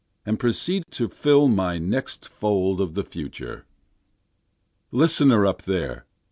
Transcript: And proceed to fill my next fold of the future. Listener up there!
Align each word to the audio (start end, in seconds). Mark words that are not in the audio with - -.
And 0.25 0.39
proceed 0.39 0.85
to 0.93 1.09
fill 1.09 1.47
my 1.47 1.77
next 1.77 2.27
fold 2.27 2.81
of 2.81 2.95
the 2.95 3.03
future. 3.03 3.65
Listener 4.91 5.45
up 5.45 5.61
there! 5.61 6.07